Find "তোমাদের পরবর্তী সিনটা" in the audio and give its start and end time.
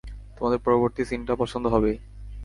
0.37-1.33